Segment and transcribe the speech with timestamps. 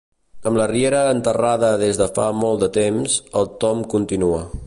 [0.51, 4.45] Amb la riera enterrada des de fa molt de temps, el tomb continua.